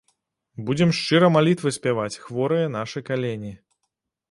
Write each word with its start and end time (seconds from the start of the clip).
Будзем 0.69 0.93
шчыра 0.99 1.29
малітвы 1.35 1.73
спяваць, 1.77 2.19
хворыя 2.25 2.73
нашы 2.79 3.07
калені. 3.13 3.53